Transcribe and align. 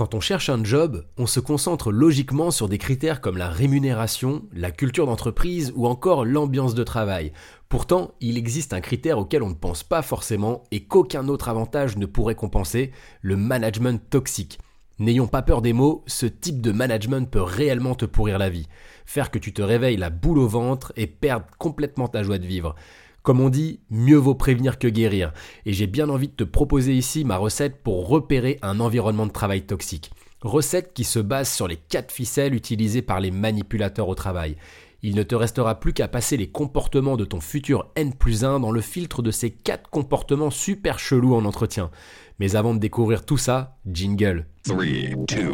Quand 0.00 0.14
on 0.14 0.20
cherche 0.20 0.48
un 0.48 0.64
job, 0.64 1.04
on 1.18 1.26
se 1.26 1.40
concentre 1.40 1.92
logiquement 1.92 2.50
sur 2.50 2.70
des 2.70 2.78
critères 2.78 3.20
comme 3.20 3.36
la 3.36 3.50
rémunération, 3.50 4.44
la 4.50 4.70
culture 4.70 5.04
d'entreprise 5.04 5.74
ou 5.76 5.86
encore 5.86 6.24
l'ambiance 6.24 6.74
de 6.74 6.82
travail. 6.84 7.34
Pourtant, 7.68 8.14
il 8.22 8.38
existe 8.38 8.72
un 8.72 8.80
critère 8.80 9.18
auquel 9.18 9.42
on 9.42 9.50
ne 9.50 9.54
pense 9.54 9.82
pas 9.82 10.00
forcément 10.00 10.62
et 10.70 10.84
qu'aucun 10.84 11.28
autre 11.28 11.50
avantage 11.50 11.98
ne 11.98 12.06
pourrait 12.06 12.34
compenser, 12.34 12.92
le 13.20 13.36
management 13.36 14.00
toxique. 14.08 14.58
N'ayons 15.00 15.26
pas 15.26 15.42
peur 15.42 15.60
des 15.60 15.74
mots, 15.74 16.02
ce 16.06 16.24
type 16.24 16.62
de 16.62 16.72
management 16.72 17.30
peut 17.30 17.42
réellement 17.42 17.94
te 17.94 18.06
pourrir 18.06 18.38
la 18.38 18.48
vie, 18.48 18.68
faire 19.04 19.30
que 19.30 19.38
tu 19.38 19.52
te 19.52 19.60
réveilles 19.60 19.98
la 19.98 20.08
boule 20.08 20.38
au 20.38 20.48
ventre 20.48 20.94
et 20.96 21.08
perdre 21.08 21.44
complètement 21.58 22.08
ta 22.08 22.22
joie 22.22 22.38
de 22.38 22.46
vivre. 22.46 22.74
Comme 23.22 23.40
on 23.40 23.50
dit, 23.50 23.80
mieux 23.90 24.16
vaut 24.16 24.34
prévenir 24.34 24.78
que 24.78 24.88
guérir. 24.88 25.32
Et 25.66 25.72
j'ai 25.72 25.86
bien 25.86 26.08
envie 26.08 26.28
de 26.28 26.34
te 26.34 26.44
proposer 26.44 26.94
ici 26.94 27.24
ma 27.24 27.36
recette 27.36 27.82
pour 27.82 28.08
repérer 28.08 28.58
un 28.62 28.80
environnement 28.80 29.26
de 29.26 29.32
travail 29.32 29.62
toxique. 29.62 30.10
Recette 30.40 30.94
qui 30.94 31.04
se 31.04 31.18
base 31.18 31.50
sur 31.50 31.68
les 31.68 31.76
quatre 31.76 32.12
ficelles 32.12 32.54
utilisées 32.54 33.02
par 33.02 33.20
les 33.20 33.30
manipulateurs 33.30 34.08
au 34.08 34.14
travail. 34.14 34.56
Il 35.02 35.14
ne 35.14 35.22
te 35.22 35.34
restera 35.34 35.80
plus 35.80 35.92
qu'à 35.92 36.08
passer 36.08 36.36
les 36.36 36.50
comportements 36.50 37.16
de 37.16 37.24
ton 37.24 37.40
futur 37.40 37.90
N 37.94 38.14
plus 38.14 38.44
1 38.44 38.60
dans 38.60 38.70
le 38.70 38.80
filtre 38.80 39.22
de 39.22 39.30
ces 39.30 39.50
quatre 39.50 39.88
comportements 39.90 40.50
super 40.50 40.98
chelous 40.98 41.34
en 41.34 41.44
entretien. 41.44 41.90
Mais 42.38 42.56
avant 42.56 42.74
de 42.74 42.78
découvrir 42.78 43.24
tout 43.24 43.38
ça, 43.38 43.78
jingle. 43.86 44.46
3, 44.64 44.84
2, 45.28 45.52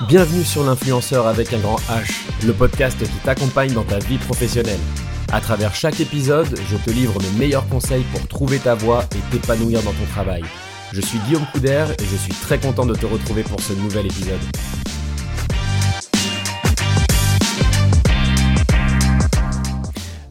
1. 0.00 0.06
Bienvenue 0.06 0.44
sur 0.44 0.64
l'influenceur 0.64 1.26
avec 1.26 1.52
un 1.52 1.58
grand 1.58 1.78
H, 1.88 2.46
le 2.46 2.52
podcast 2.52 2.98
qui 2.98 3.18
t'accompagne 3.24 3.72
dans 3.72 3.84
ta 3.84 3.98
vie 3.98 4.18
professionnelle. 4.18 4.80
À 5.30 5.42
travers 5.42 5.74
chaque 5.74 6.00
épisode, 6.00 6.58
je 6.70 6.76
te 6.78 6.88
livre 6.90 7.20
mes 7.20 7.38
meilleurs 7.38 7.68
conseils 7.68 8.04
pour 8.12 8.26
trouver 8.28 8.58
ta 8.58 8.74
voie 8.74 9.04
et 9.14 9.30
t'épanouir 9.30 9.82
dans 9.82 9.92
ton 9.92 10.06
travail. 10.10 10.42
Je 10.94 11.02
suis 11.02 11.18
Guillaume 11.18 11.44
Couder 11.52 11.84
et 12.00 12.04
je 12.04 12.16
suis 12.16 12.32
très 12.32 12.58
content 12.58 12.86
de 12.86 12.94
te 12.94 13.04
retrouver 13.04 13.42
pour 13.42 13.60
ce 13.60 13.74
nouvel 13.74 14.06
épisode. 14.06 14.40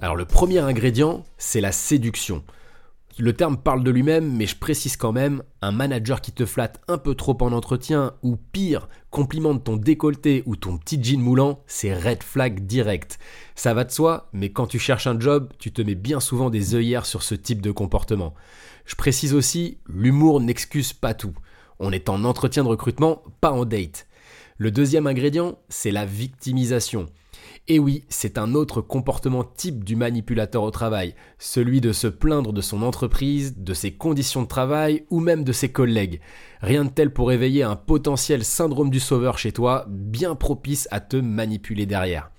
Alors 0.02 0.16
le 0.16 0.26
premier 0.26 0.60
ingrédient, 0.60 1.24
c'est 1.38 1.62
la 1.62 1.72
séduction. 1.72 2.44
Le 3.20 3.34
terme 3.34 3.58
parle 3.58 3.84
de 3.84 3.90
lui-même, 3.90 4.32
mais 4.32 4.46
je 4.46 4.56
précise 4.56 4.96
quand 4.96 5.12
même, 5.12 5.42
un 5.64 5.72
manager 5.72 6.22
qui 6.22 6.32
te 6.32 6.46
flatte 6.46 6.80
un 6.88 7.00
peu 7.00 7.16
trop 7.16 7.36
en 7.42 7.52
entretien, 7.52 8.14
ou 8.22 8.36
pire, 8.36 8.88
complimente 9.10 9.64
ton 9.64 9.76
décolleté 9.76 10.44
ou 10.46 10.56
ton 10.56 10.78
petit 10.78 11.04
jean 11.04 11.20
moulant, 11.20 11.64
c'est 11.66 11.96
red 11.96 12.22
flag 12.22 12.68
direct. 12.68 13.18
Ça 13.56 13.74
va 13.74 13.86
de 13.86 13.92
soi, 13.92 14.30
mais 14.34 14.52
quand 14.52 14.68
tu 14.68 14.78
cherches 14.78 15.08
un 15.08 15.20
job, 15.20 15.52
tu 15.58 15.72
te 15.72 15.82
mets 15.82 15.96
bien 15.96 16.20
souvent 16.20 16.52
des 16.52 16.76
œillères 16.76 17.08
sur 17.08 17.24
ce 17.24 17.34
type 17.34 17.60
de 17.60 17.72
comportement. 17.72 18.36
Je 18.86 18.94
précise 18.94 19.34
aussi, 19.34 19.80
l'humour 19.88 20.40
n'excuse 20.40 20.94
pas 20.94 21.16
tout. 21.16 21.34
On 21.80 21.92
est 21.92 22.10
en 22.10 22.24
entretien 22.24 22.64
de 22.64 22.70
recrutement, 22.70 23.24
pas 23.42 23.52
en 23.52 23.66
date. 23.66 24.06
Le 24.60 24.70
deuxième 24.70 25.08
ingrédient, 25.08 25.58
c'est 25.70 25.92
la 25.92 26.06
victimisation. 26.06 27.08
Et 27.70 27.80
oui, 27.80 28.06
c'est 28.08 28.38
un 28.38 28.54
autre 28.54 28.80
comportement 28.80 29.44
type 29.44 29.84
du 29.84 29.98
manipulateur 29.98 30.64
au 30.64 30.72
travail, 30.72 31.16
celui 31.38 31.82
de 31.82 31.92
se 31.92 32.08
plaindre 32.08 32.54
de 32.54 32.62
son 32.62 32.82
entreprise, 32.82 33.58
de 33.58 33.74
ses 33.74 33.92
conditions 33.92 34.44
de 34.44 34.48
travail 34.48 35.04
ou 35.10 35.20
même 35.20 35.44
de 35.44 35.52
ses 35.52 35.70
collègues. 35.70 36.22
Rien 36.62 36.86
de 36.86 36.90
tel 36.90 37.12
pour 37.12 37.34
éveiller 37.34 37.64
un 37.64 37.76
potentiel 37.76 38.46
syndrome 38.46 38.90
du 38.90 39.02
sauveur 39.02 39.38
chez 39.38 39.52
toi, 39.52 39.86
bien 39.90 40.34
propice 40.34 40.88
à 40.92 41.02
te 41.02 41.18
manipuler 41.18 41.86
derrière. 41.86 42.32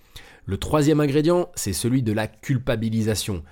Le 0.47 0.57
troisième 0.57 1.01
ingrédient, 1.01 1.51
c'est 1.55 1.75
celui 1.75 2.03
de 2.03 2.13
la 2.13 2.27
culpabilisation. 2.27 3.43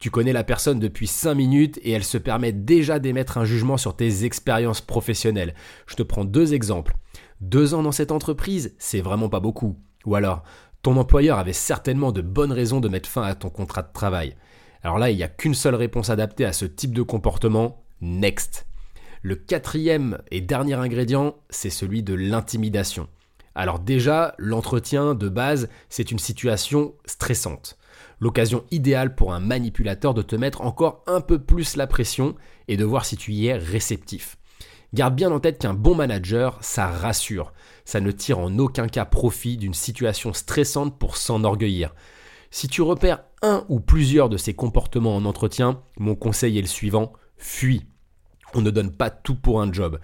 Tu 0.00 0.10
connais 0.10 0.34
la 0.34 0.44
personne 0.44 0.80
depuis 0.80 1.06
5 1.06 1.34
minutes 1.34 1.80
et 1.82 1.92
elle 1.92 2.04
se 2.04 2.18
permet 2.18 2.52
déjà 2.52 2.98
d'émettre 2.98 3.38
un 3.38 3.46
jugement 3.46 3.78
sur 3.78 3.96
tes 3.96 4.26
expériences 4.26 4.82
professionnelles. 4.82 5.54
Je 5.86 5.94
te 5.94 6.02
prends 6.02 6.26
deux 6.26 6.52
exemples. 6.52 6.94
Deux 7.40 7.72
ans 7.72 7.82
dans 7.82 7.92
cette 7.92 8.12
entreprise, 8.12 8.74
c'est 8.78 9.00
vraiment 9.00 9.30
pas 9.30 9.40
beaucoup. 9.40 9.78
Ou 10.04 10.14
alors, 10.14 10.42
ton 10.82 10.96
employeur 10.96 11.38
avait 11.38 11.52
certainement 11.52 12.12
de 12.12 12.20
bonnes 12.20 12.52
raisons 12.52 12.80
de 12.80 12.88
mettre 12.88 13.08
fin 13.08 13.22
à 13.22 13.34
ton 13.34 13.50
contrat 13.50 13.82
de 13.82 13.92
travail. 13.92 14.34
Alors 14.82 14.98
là, 14.98 15.10
il 15.10 15.16
n'y 15.16 15.22
a 15.22 15.28
qu'une 15.28 15.54
seule 15.54 15.76
réponse 15.76 16.10
adaptée 16.10 16.44
à 16.44 16.52
ce 16.52 16.64
type 16.64 16.92
de 16.92 17.02
comportement, 17.02 17.84
next. 18.00 18.66
Le 19.22 19.36
quatrième 19.36 20.18
et 20.32 20.40
dernier 20.40 20.74
ingrédient, 20.74 21.36
c'est 21.50 21.70
celui 21.70 22.02
de 22.02 22.14
l'intimidation. 22.14 23.08
Alors 23.54 23.78
déjà, 23.78 24.34
l'entretien 24.38 25.14
de 25.14 25.28
base, 25.28 25.68
c'est 25.88 26.10
une 26.10 26.18
situation 26.18 26.94
stressante. 27.04 27.78
L'occasion 28.18 28.64
idéale 28.72 29.14
pour 29.14 29.32
un 29.32 29.40
manipulateur 29.40 30.14
de 30.14 30.22
te 30.22 30.34
mettre 30.34 30.62
encore 30.62 31.04
un 31.06 31.20
peu 31.20 31.38
plus 31.38 31.76
la 31.76 31.86
pression 31.86 32.34
et 32.66 32.76
de 32.76 32.84
voir 32.84 33.04
si 33.04 33.16
tu 33.16 33.32
y 33.32 33.46
es 33.46 33.56
réceptif. 33.56 34.36
Garde 34.94 35.16
bien 35.16 35.32
en 35.32 35.40
tête 35.40 35.58
qu'un 35.58 35.72
bon 35.72 35.94
manager, 35.94 36.58
ça 36.60 36.86
rassure. 36.86 37.54
Ça 37.86 38.00
ne 38.00 38.10
tire 38.10 38.38
en 38.38 38.58
aucun 38.58 38.88
cas 38.88 39.06
profit 39.06 39.56
d'une 39.56 39.72
situation 39.72 40.34
stressante 40.34 40.98
pour 40.98 41.16
s'enorgueillir. 41.16 41.94
Si 42.50 42.68
tu 42.68 42.82
repères 42.82 43.24
un 43.40 43.64
ou 43.70 43.80
plusieurs 43.80 44.28
de 44.28 44.36
ces 44.36 44.52
comportements 44.52 45.16
en 45.16 45.24
entretien, 45.24 45.80
mon 45.96 46.14
conseil 46.14 46.58
est 46.58 46.62
le 46.62 46.66
suivant, 46.66 47.14
fuis. 47.38 47.86
On 48.52 48.60
ne 48.60 48.70
donne 48.70 48.92
pas 48.92 49.08
tout 49.08 49.34
pour 49.34 49.62
un 49.62 49.72
job. 49.72 49.98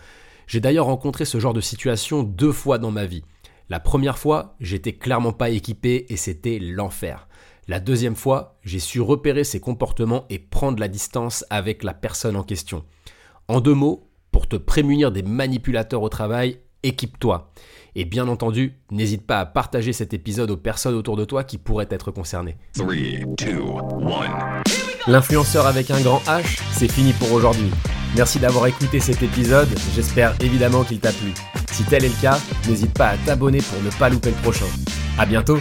J'ai 0.47 0.61
d'ailleurs 0.61 0.87
rencontré 0.87 1.27
ce 1.27 1.39
genre 1.39 1.53
de 1.53 1.61
situation 1.61 2.23
deux 2.23 2.53
fois 2.53 2.79
dans 2.79 2.91
ma 2.91 3.05
vie. 3.05 3.23
La 3.69 3.81
première 3.81 4.19
fois, 4.19 4.57
j'étais 4.61 4.95
clairement 4.95 5.35
pas 5.35 5.51
équipé 5.51 6.07
et 6.09 6.17
c'était 6.17 6.59
l'enfer. 6.59 7.29
La 7.67 7.81
deuxième 7.81 8.17
fois, 8.17 8.59
j'ai 8.63 8.79
su 8.79 9.03
repérer 9.03 9.45
ces 9.45 9.61
comportements 9.61 10.25
et 10.31 10.39
prendre 10.39 10.81
la 10.81 10.89
distance 10.89 11.45
avec 11.51 11.83
la 11.83 11.93
personne 11.93 12.37
en 12.37 12.43
question. 12.43 12.87
En 13.47 13.61
deux 13.61 13.75
mots, 13.75 14.08
pour 14.31 14.47
te 14.49 14.57
prémunir 14.57 15.13
des 15.13 15.23
manipulateurs 15.23 16.03
au 16.03 16.09
travail, 16.09 16.59
équipe-toi. 16.83 17.53
Et 17.95 18.05
bien 18.05 18.29
entendu, 18.29 18.75
n'hésite 18.91 19.27
pas 19.27 19.41
à 19.41 19.47
partager 19.47 19.93
cet 19.93 20.15
épisode 20.15 20.51
aux 20.51 20.57
personnes 20.57 20.95
autour 20.95 21.17
de 21.17 21.25
toi 21.25 21.43
qui 21.43 21.59
pourraient 21.59 21.89
être 21.91 22.11
concernées. 22.11 22.57
L'influenceur 25.07 25.67
avec 25.67 25.91
un 25.91 26.01
grand 26.01 26.21
H, 26.27 26.61
c'est 26.73 26.91
fini 26.91 27.13
pour 27.13 27.33
aujourd'hui. 27.33 27.71
Merci 28.17 28.39
d'avoir 28.39 28.67
écouté 28.67 29.01
cet 29.01 29.23
épisode, 29.23 29.69
j'espère 29.95 30.35
évidemment 30.41 30.85
qu'il 30.85 31.01
t'a 31.01 31.13
plu. 31.13 31.33
Si 31.73 31.85
tel 31.85 32.05
est 32.05 32.09
le 32.09 32.23
cas, 32.23 32.39
n'hésite 32.69 32.95
pas 32.95 33.09
à 33.09 33.17
t'abonner 33.19 33.59
pour 33.59 33.83
ne 33.83 33.91
pas 33.99 34.09
louper 34.09 34.31
le 34.31 34.43
prochain. 34.43 34.67
A 35.19 35.27
bientôt 35.27 35.59